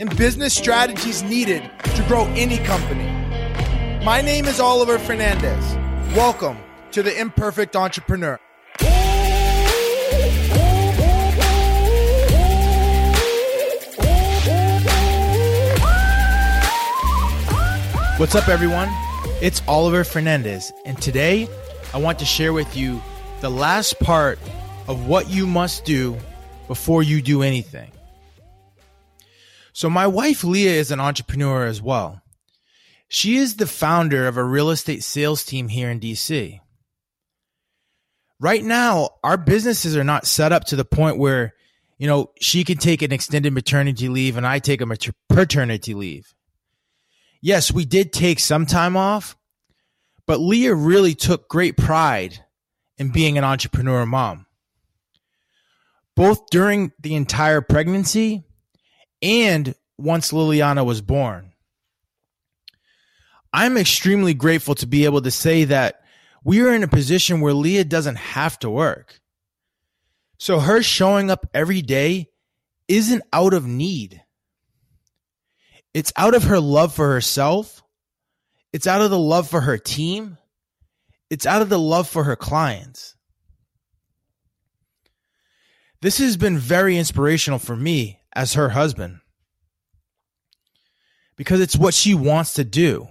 [0.00, 1.62] and business strategies needed
[1.94, 3.04] to grow any company.
[4.02, 5.76] My name is Oliver Fernandez.
[6.16, 6.56] Welcome
[6.92, 8.40] to the Imperfect Entrepreneur.
[18.16, 18.88] What's up, everyone?
[19.42, 21.46] It's Oliver Fernandez, and today
[21.92, 23.02] I want to share with you
[23.42, 24.38] the last part
[24.88, 26.16] of what you must do
[26.68, 27.90] before you do anything.
[29.72, 32.22] So, my wife Leah is an entrepreneur as well.
[33.08, 36.60] She is the founder of a real estate sales team here in DC.
[38.38, 41.54] Right now, our businesses are not set up to the point where,
[41.98, 45.94] you know, she can take an extended maternity leave and I take a mater- paternity
[45.94, 46.34] leave
[47.40, 49.36] yes, we did take some time off,
[50.26, 52.44] but Leah really took great pride
[52.98, 54.46] in being an entrepreneur mom,
[56.14, 58.44] both during the entire pregnancy
[59.22, 61.52] and once Liliana was born.
[63.52, 66.02] I'm extremely grateful to be able to say that
[66.44, 69.20] we are in a position where Leah doesn't have to work.
[70.38, 72.28] So her showing up every day
[72.88, 74.22] isn't out of need.
[75.92, 77.82] It's out of her love for herself.
[78.72, 80.38] It's out of the love for her team.
[81.28, 83.16] It's out of the love for her clients.
[86.00, 89.20] This has been very inspirational for me as her husband
[91.36, 93.08] because it's what she wants to do.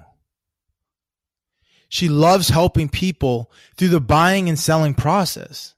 [1.88, 5.74] She loves helping people through the buying and selling process.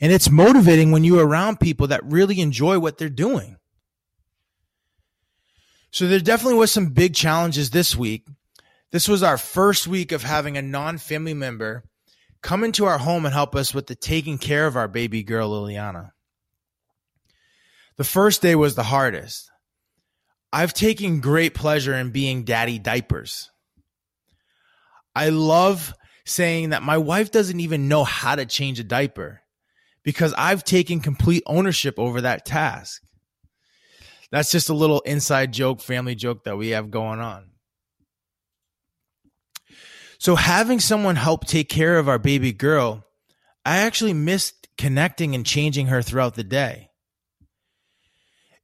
[0.00, 3.58] And it's motivating when you're around people that really enjoy what they're doing.
[5.90, 8.26] So there definitely was some big challenges this week.
[8.90, 11.84] This was our first week of having a non-family member
[12.42, 15.50] come into our home and help us with the taking care of our baby girl
[15.50, 16.12] Liliana.
[18.00, 19.50] The first day was the hardest.
[20.50, 23.50] I've taken great pleasure in being daddy diapers.
[25.14, 25.92] I love
[26.24, 29.42] saying that my wife doesn't even know how to change a diaper
[30.02, 33.02] because I've taken complete ownership over that task
[34.30, 37.50] that's just a little inside joke, family joke that we have going on.
[40.16, 43.04] So having someone help take care of our baby girl,
[43.66, 46.89] I actually missed connecting and changing her throughout the day.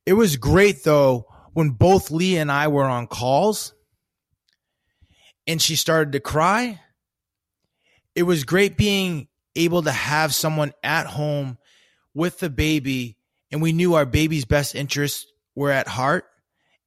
[0.07, 3.75] It was great though when both Lee and I were on calls
[5.47, 6.81] and she started to cry.
[8.15, 11.59] It was great being able to have someone at home
[12.15, 13.19] with the baby
[13.51, 16.25] and we knew our baby's best interests were at heart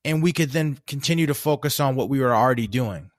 [0.05, 3.11] and we could then continue to focus on what we were already doing.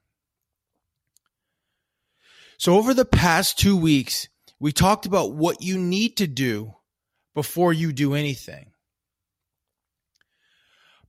[2.56, 4.28] So over the past two weeks,
[4.58, 6.74] we talked about what you need to do
[7.34, 8.69] before you do anything.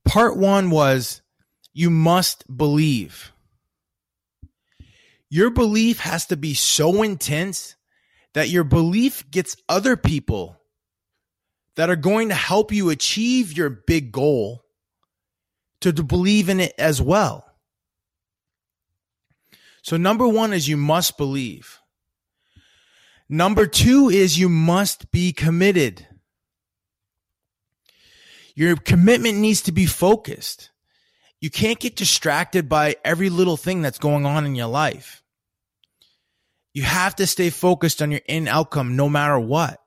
[0.04, 1.22] Part one was
[1.72, 3.32] you must believe.
[5.30, 7.76] Your belief has to be so intense
[8.34, 10.58] that your belief gets other people
[11.76, 14.62] that are going to help you achieve your big goal
[15.80, 17.44] to, believe in it as well.
[19.82, 21.80] So, number one is you must believe.
[23.28, 26.06] Number two is you must be committed.
[28.54, 30.70] Your commitment needs to be focused.
[31.40, 35.22] You can't get distracted by every little thing that's going on in your life.
[36.72, 39.78] You have to stay focused on your end outcome no matter what.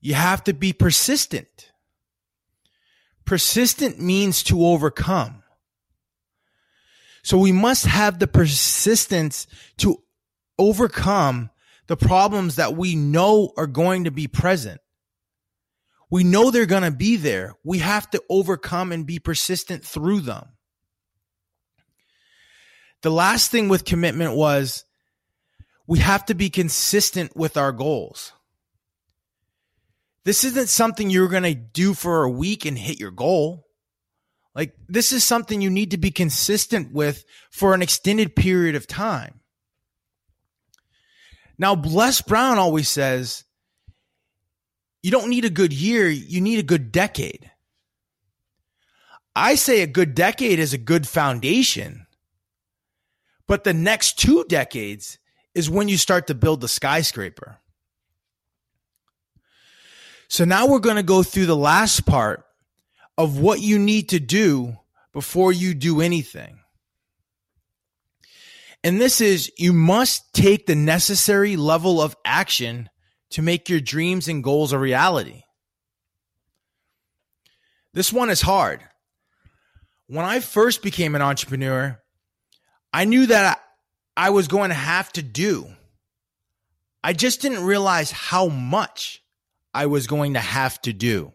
[0.00, 1.72] You have to be persistent.
[3.24, 5.42] Persistent means to overcome.
[7.22, 9.46] So we must have the persistence
[9.78, 10.02] to
[10.58, 11.50] overcome
[11.86, 14.80] the problems that we know are going to be present.
[16.10, 17.54] We know they're going to be there.
[17.64, 20.48] We have to overcome and be persistent through them.
[23.02, 24.84] The last thing with commitment was
[25.86, 28.32] we have to be consistent with our goals.
[30.24, 33.66] This isn't something you're going to do for a week and hit your goal.
[34.54, 38.86] Like, this is something you need to be consistent with for an extended period of
[38.86, 39.40] time.
[41.56, 43.44] Now, Les Brown always says,
[45.02, 47.50] you don't need a good year, you need a good decade.
[49.34, 52.06] I say a good decade is a good foundation.
[53.46, 55.18] But the next two decades
[55.54, 57.58] is when you start to build the skyscraper.
[60.28, 62.44] So now we're going to go through the last part
[63.18, 64.76] of what you need to do
[65.12, 66.60] before you do anything.
[68.84, 72.88] And this is you must take the necessary level of action
[73.30, 75.42] to make your dreams and goals a reality.
[77.92, 78.80] This one is hard.
[80.06, 82.00] When I first became an entrepreneur,
[82.92, 83.60] I knew that
[84.16, 85.68] I was going to have to do.
[87.02, 89.22] I just didn't realize how much
[89.72, 91.32] I was going to have to do.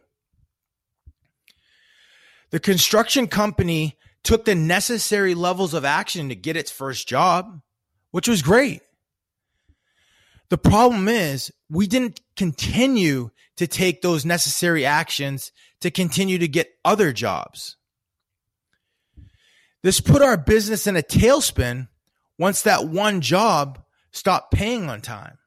[2.51, 7.61] The construction company took the necessary levels of action to get its first job,
[8.11, 8.81] which was great.
[10.49, 15.51] The problem is we didn't continue to take those necessary actions
[15.81, 17.77] to continue to get other jobs.
[19.81, 21.87] This put our business in a tailspin
[22.37, 25.37] once that one job stopped paying on time.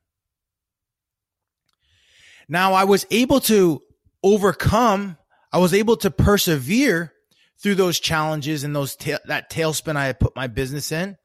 [2.48, 3.82] Now I was able to
[4.22, 5.18] overcome,
[5.52, 7.12] I was able to persevere
[7.60, 11.16] through those challenges and those ta- that tailspin I had put my business in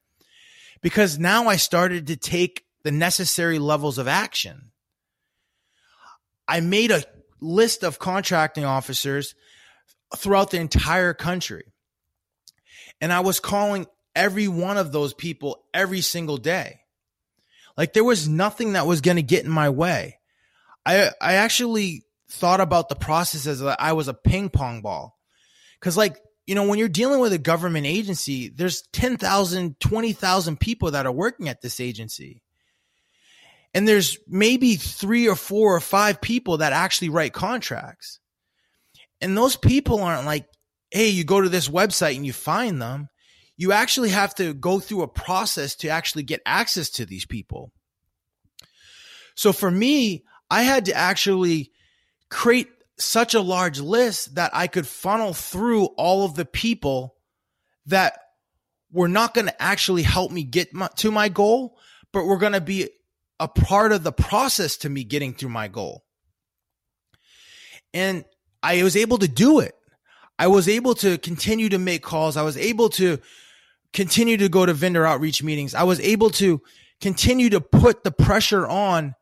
[0.82, 4.72] because now I started to take the necessary levels of action.
[6.48, 7.04] I made a
[7.40, 9.36] list of contracting officers
[10.18, 11.66] throughout the entire country.
[13.02, 16.82] And I was calling every one of those people every single day.
[17.78, 20.20] Like there was nothing that was going to get in my way.
[20.86, 25.18] I I actually thought about the process as I was a ping pong ball.
[25.82, 30.92] Cuz like, you know, when you're dealing with a government agency, there's 10,000, 20,000 people
[30.92, 32.42] that are working at this agency.
[33.74, 38.20] And there's maybe 3 or 4 or 5 people that actually write contracts.
[39.20, 40.48] And those people aren't like,
[40.92, 43.08] "Hey, you go to this website and you find them."
[43.56, 47.72] You actually have to go through a process to actually get access to these people.
[49.36, 51.72] So for me, I had to actually
[52.30, 52.68] create
[52.98, 57.16] such a large list that I could funnel through all of the people
[57.86, 58.20] that
[58.92, 61.78] were not going to actually help me get my, to my goal,
[62.12, 62.90] but were going to be
[63.40, 66.04] a part of the process to me getting through my goal.
[67.94, 68.26] And
[68.62, 69.76] I was able to do it.
[70.40, 72.38] I was able to continue to make calls.
[72.38, 73.20] I was able to
[73.92, 75.76] continue to go to vendor outreach meetings.
[75.76, 76.62] I was able to
[77.02, 79.14] continue to put the pressure on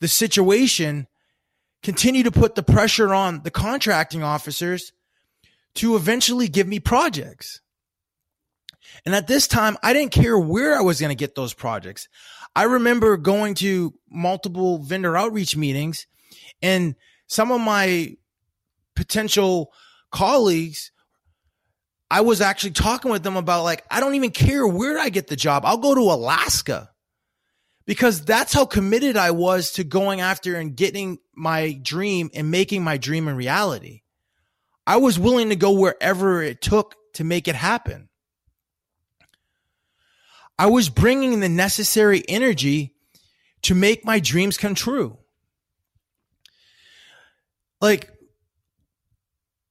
[0.00, 1.06] the situation,
[1.82, 4.92] continue to put the pressure on the contracting officers
[5.76, 7.60] to eventually give me projects.
[9.04, 12.08] And at this time, I didn't care where I was going to get those projects.
[12.54, 16.06] I remember going to multiple vendor outreach meetings
[16.62, 16.94] and
[17.26, 18.16] some of my
[18.96, 19.72] potential
[20.10, 20.92] colleagues,
[22.10, 25.28] I was actually talking with them about like, I don't even care where I get
[25.28, 25.64] the job.
[25.64, 26.90] I'll go to Alaska
[27.86, 32.84] because that's how committed I was to going after and getting my dream and making
[32.84, 34.02] my dream a reality.
[34.86, 38.09] I was willing to go wherever it took to make it happen.
[40.60, 42.92] I was bringing the necessary energy
[43.62, 45.16] to make my dreams come true.
[47.80, 48.10] Like,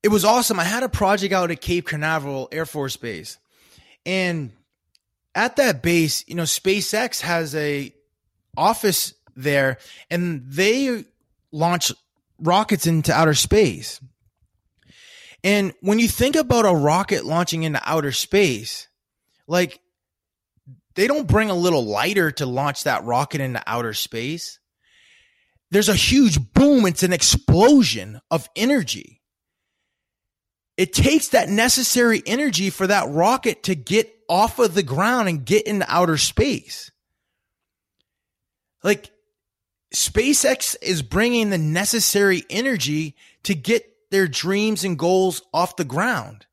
[0.01, 0.60] it was awesome.
[0.60, 3.38] I had a project out at Cape Canaveral Air Force Base.
[4.03, 4.51] And
[5.36, 7.93] at that base, you know, SpaceX has a
[8.58, 9.77] office there
[10.10, 11.05] and they
[11.51, 11.91] launch
[12.39, 14.01] rockets into outer space.
[15.43, 18.88] And when you think about a rocket launching into outer space,
[19.46, 19.81] like
[20.96, 24.60] they don't bring a little lighter to launch that rocket into outer space.
[25.72, 26.86] There's a huge boom.
[26.86, 29.22] It's an explosion of energy.
[30.77, 35.46] It takes that necessary energy for that rocket to get off of the ground and
[35.46, 36.91] get into outer space.
[38.84, 39.12] Like
[39.93, 46.46] SpaceX is bringing the necessary energy to get their dreams and goals off the ground.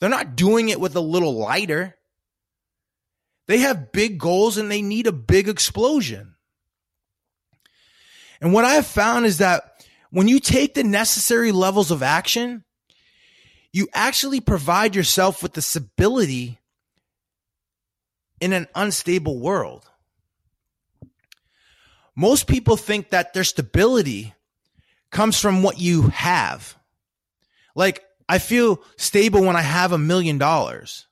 [0.00, 1.96] They're not doing it with a little lighter.
[3.46, 6.36] They have big goals and they need a big explosion.
[8.40, 12.64] And what I have found is that when you take the necessary levels of action,
[13.72, 16.58] you actually provide yourself with the stability
[18.40, 19.88] in an unstable world
[22.14, 24.34] most people think that their stability
[25.10, 26.76] comes from what you have.
[27.74, 31.06] Like, I feel stable when I have a million dollars.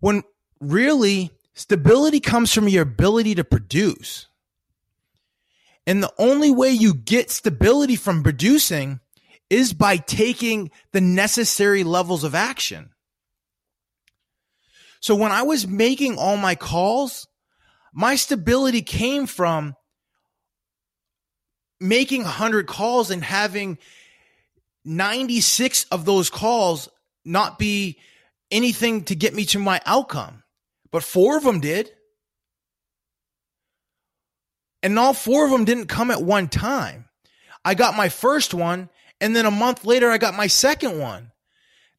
[0.00, 0.22] When
[0.62, 4.28] really, stability comes from your ability to produce.
[5.86, 9.00] And the only way you get stability from producing
[9.50, 12.90] is by taking the necessary levels of action.
[15.00, 17.26] So when I was making all my calls,
[17.92, 19.74] my stability came from
[21.80, 23.78] making 100 calls and having
[24.84, 26.88] 96 of those calls
[27.24, 27.98] not be
[28.50, 30.41] anything to get me to my outcome.
[30.92, 31.90] But four of them did.
[34.82, 37.06] And all four of them didn't come at one time.
[37.64, 41.32] I got my first one, and then a month later, I got my second one.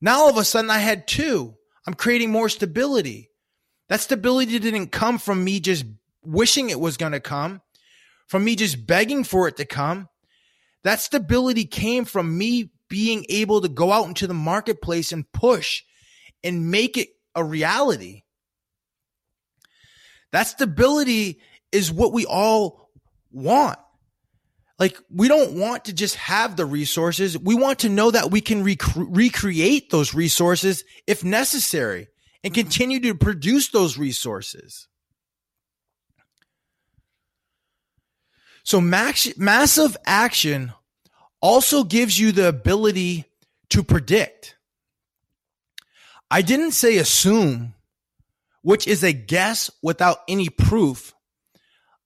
[0.01, 1.55] Now all of a sudden, I had two.
[1.87, 3.29] I'm creating more stability.
[3.89, 5.85] That stability didn't come from me just
[6.21, 7.61] wishing it was going to come,
[8.27, 10.09] from me just begging for it to come.
[10.83, 15.83] That stability came from me being able to go out into the marketplace and push
[16.43, 18.22] and make it a reality.
[20.33, 21.39] That stability
[21.71, 22.89] is what we all
[23.31, 23.79] want.
[24.79, 27.37] Like, we don't want to just have the resources.
[27.37, 32.07] We want to know that we can rec- recreate those resources if necessary
[32.43, 34.87] and continue to produce those resources.
[38.63, 40.73] So, max- massive action
[41.41, 43.25] also gives you the ability
[43.69, 44.57] to predict.
[46.31, 47.75] I didn't say assume,
[48.63, 51.13] which is a guess without any proof.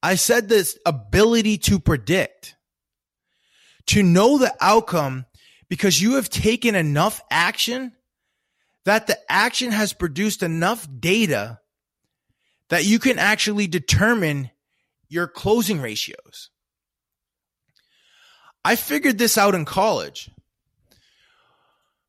[0.04, 2.56] I said this ability to predict,
[3.88, 5.26] to know the outcome
[5.70, 7.94] because you have taken enough action
[8.86, 11.60] that the action has produced enough data
[12.70, 14.52] that you can actually determine
[15.08, 16.50] your closing ratios.
[18.66, 20.30] I figured this out in college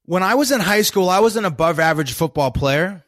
[0.08, 3.04] when I was in high school, I was an above average football player.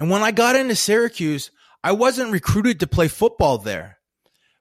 [0.00, 1.50] And when I got into Syracuse,
[1.84, 3.98] I wasn't recruited to play football there,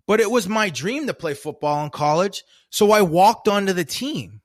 [0.05, 2.43] but it was my dream to play football in college.
[2.69, 4.41] So I walked onto the team.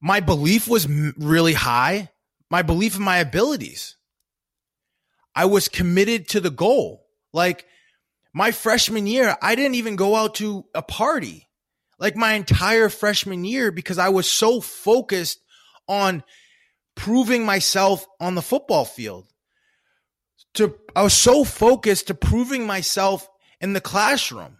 [0.00, 2.10] My belief was really high,
[2.50, 3.96] my belief in my abilities.
[5.34, 7.04] I was committed to the goal.
[7.32, 7.66] Like
[8.32, 11.48] my freshman year, I didn't even go out to a party
[11.98, 15.40] like my entire freshman year because I was so focused
[15.88, 16.22] on
[16.98, 19.24] proving myself on the football field.
[20.54, 23.28] To I was so focused to proving myself
[23.60, 24.58] in the classroom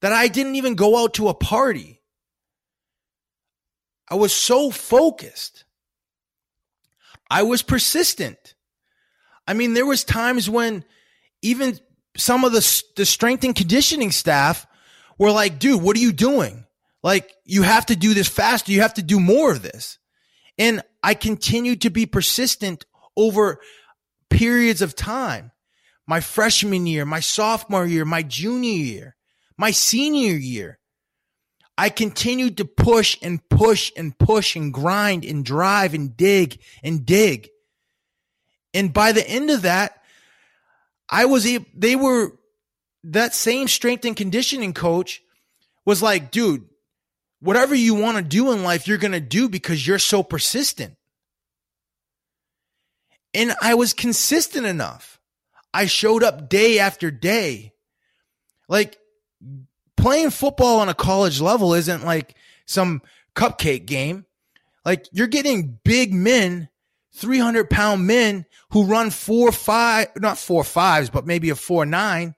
[0.00, 2.02] that I didn't even go out to a party.
[4.08, 5.64] I was so focused.
[7.30, 8.54] I was persistent.
[9.46, 10.84] I mean, there was times when
[11.40, 11.78] even
[12.16, 14.66] some of the the strength and conditioning staff
[15.18, 16.66] we're like, dude, what are you doing?
[17.02, 18.72] Like, you have to do this faster.
[18.72, 19.98] You have to do more of this.
[20.58, 23.60] And I continued to be persistent over
[24.30, 25.52] periods of time.
[26.06, 29.16] My freshman year, my sophomore year, my junior year,
[29.56, 30.78] my senior year.
[31.76, 37.04] I continued to push and push and push and grind and drive and dig and
[37.04, 37.48] dig.
[38.72, 40.02] And by the end of that,
[41.08, 42.32] I was, they were
[43.04, 45.20] that same strength and conditioning coach
[45.84, 46.64] was like, dude,
[47.44, 50.96] whatever you want to do in life, you're going to do because you're so persistent.
[53.34, 55.20] And I was consistent enough.
[55.72, 57.72] I showed up day after day.
[58.68, 58.96] Like
[59.96, 62.34] playing football on a college level isn't like
[62.66, 63.02] some
[63.34, 64.24] cupcake game.
[64.84, 66.70] Like you're getting big men,
[67.16, 72.34] 300 pound men who run four, five, not four fives, but maybe a four, nine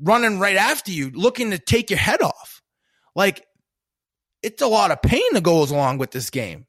[0.00, 2.62] running right after you, looking to take your head off.
[3.14, 3.44] Like,
[4.42, 6.66] it's a lot of pain that goes along with this game.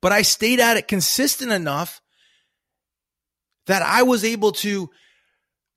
[0.00, 2.00] But I stayed at it consistent enough
[3.66, 4.90] that I was able to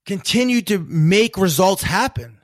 [0.05, 2.39] continue to make results happen.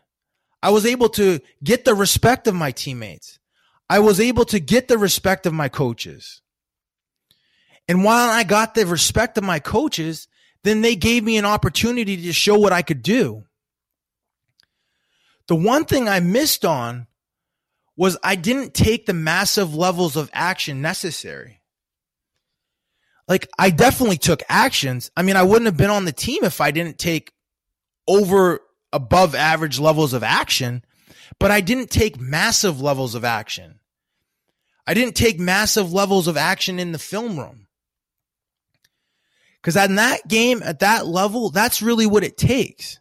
[0.61, 3.39] I was able to get the respect of my teammates.
[3.89, 6.41] I was able to get the respect of my coaches.
[7.87, 10.27] And while I got the respect of my coaches,
[10.63, 13.43] then they gave me an opportunity to show what I could do.
[15.47, 17.05] The one thing I missed on
[17.97, 21.61] was I didn't take the massive levels of action necessary.
[23.27, 25.11] Like I definitely took actions.
[25.15, 27.31] I mean, I wouldn't have been on the team if I didn't take
[28.07, 28.59] over
[28.93, 30.83] above average levels of action,
[31.39, 33.79] but I didn't take massive levels of action.
[34.85, 37.67] I didn't take massive levels of action in the film room.
[39.63, 42.99] Cause in that game, at that level, that's really what it takes.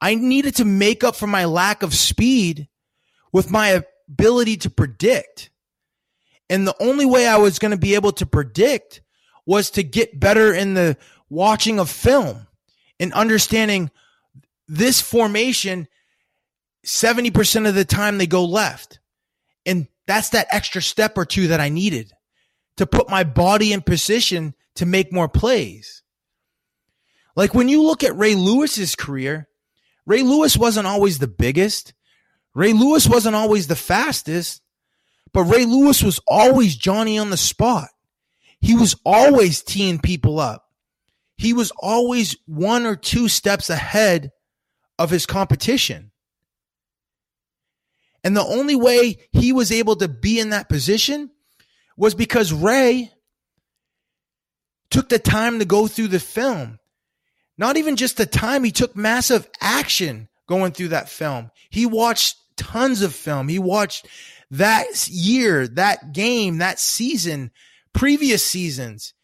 [0.00, 2.68] I needed to make up for my lack of speed
[3.34, 5.50] with my ability to predict.
[6.48, 9.02] And the only way I was going to be able to predict
[9.44, 10.96] was to get better in the
[11.28, 12.46] watching of film
[13.00, 13.90] and understanding
[14.68, 15.88] this formation
[16.86, 19.00] 70% of the time they go left.
[19.66, 22.12] And that's that extra step or two that I needed
[22.76, 26.02] to put my body in position to make more plays.
[27.34, 29.48] Like when you look at Ray Lewis's career,
[30.06, 31.94] Ray Lewis wasn't always the biggest.
[32.54, 34.62] Ray Lewis wasn't always the fastest,
[35.32, 37.88] but Ray Lewis was always Johnny on the spot.
[38.60, 40.64] He was always teeing people up.
[41.36, 44.30] He was always one or two steps ahead
[44.98, 46.12] of his competition.
[48.22, 51.30] And the only way he was able to be in that position
[51.96, 53.10] was because Ray
[54.90, 56.78] took the time to go through the film.
[57.58, 61.50] Not even just the time, he took massive action going through that film.
[61.68, 63.48] He watched tons of film.
[63.48, 64.06] He watched
[64.50, 67.50] that year, that game, that season,
[67.92, 69.14] previous seasons.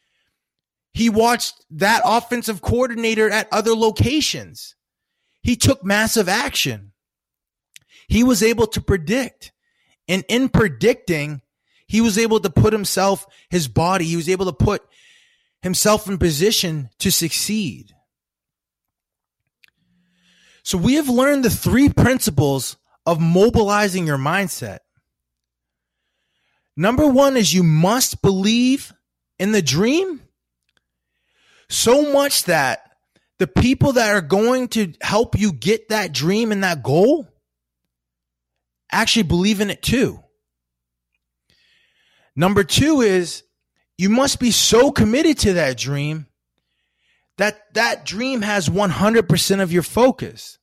[0.92, 4.74] He watched that offensive coordinator at other locations.
[5.42, 6.92] He took massive action.
[8.08, 9.52] He was able to predict.
[10.08, 11.42] And in predicting,
[11.86, 14.82] he was able to put himself, his body, he was able to put
[15.62, 17.94] himself in position to succeed.
[20.62, 22.76] So we have learned the three principles
[23.10, 24.78] of mobilizing your mindset.
[26.76, 28.92] Number one is you must believe
[29.36, 30.20] in the dream
[31.68, 32.88] so much that
[33.40, 37.26] the people that are going to help you get that dream and that goal
[38.92, 40.20] actually believe in it too.
[42.36, 43.42] Number two is
[43.98, 46.28] you must be so committed to that dream
[47.38, 50.59] that that dream has 100% of your focus.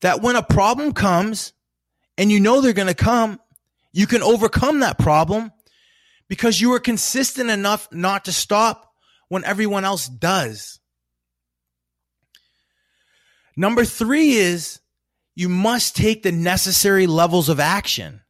[0.00, 1.52] That when a problem comes
[2.16, 3.40] and you know they're going to come,
[3.92, 5.52] you can overcome that problem
[6.28, 8.92] because you are consistent enough not to stop
[9.28, 10.80] when everyone else does.
[13.56, 14.80] Number three is
[15.34, 18.20] you must take the necessary levels of action.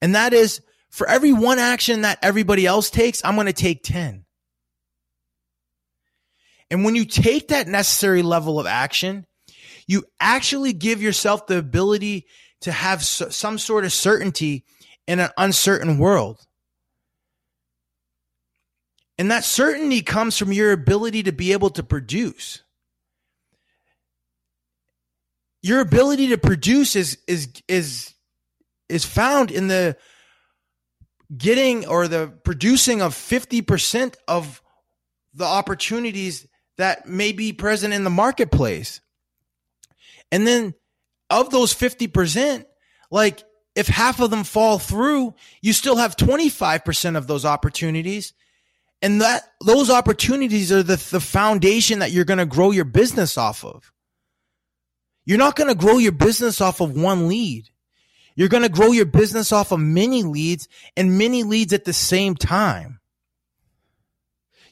[0.00, 3.82] And that is for every one action that everybody else takes, I'm going to take
[3.82, 4.24] 10.
[6.70, 9.26] And when you take that necessary level of action,
[9.86, 12.26] you actually give yourself the ability
[12.62, 14.64] to have some sort of certainty
[15.06, 16.40] in an uncertain world.
[19.18, 22.62] And that certainty comes from your ability to be able to produce
[25.62, 28.12] your ability to produce is is is
[28.88, 29.96] is found in the
[31.34, 34.60] getting or the producing of 50% of
[35.32, 39.00] the opportunities that may be present in the marketplace.
[40.32, 40.74] And then
[41.30, 42.64] of those 50%,
[43.10, 43.44] like
[43.76, 48.32] if half of them fall through, you still have 25% of those opportunities.
[49.02, 53.36] And that those opportunities are the, the foundation that you're going to grow your business
[53.36, 53.92] off of.
[55.24, 57.68] You're not going to grow your business off of one lead.
[58.34, 60.66] You're going to grow your business off of many leads
[60.96, 63.00] and many leads at the same time.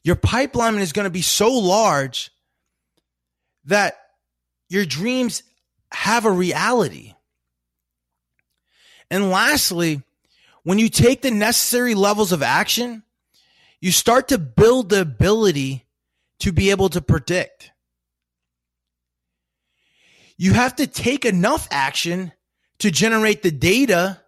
[0.03, 2.31] Your pipeline is going to be so large
[3.65, 3.99] that
[4.71, 5.43] your dreams
[5.93, 7.15] have a reality.
[9.11, 10.03] And lastly,
[10.63, 13.03] when you take the necessary levels of action,
[13.81, 15.87] you start to build the ability
[16.41, 17.73] to be able to predict
[20.41, 22.33] you have to take enough action
[22.79, 24.23] to generate the data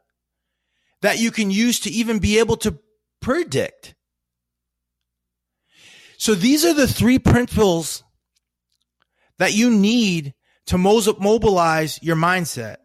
[1.01, 2.79] that you can use to even be able to
[3.23, 3.95] predict.
[6.19, 8.03] So these are the three principles
[9.39, 10.35] that you need
[10.67, 12.77] to mobilize your mindset.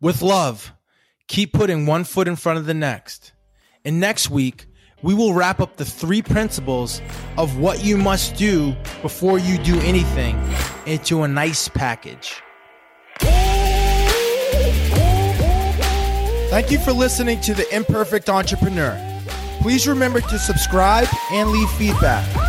[0.00, 0.72] With love,
[1.26, 3.32] keep putting one foot in front of the next.
[3.84, 4.66] And next week,
[5.02, 7.00] we will wrap up the three principles
[7.36, 10.40] of what you must do before you do anything
[10.86, 12.42] into a nice package.
[16.50, 18.98] Thank you for listening to The Imperfect Entrepreneur.
[19.60, 22.47] Please remember to subscribe and leave feedback.